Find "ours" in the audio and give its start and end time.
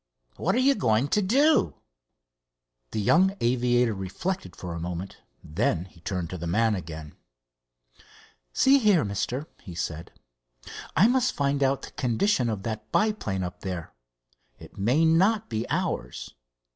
15.69-16.33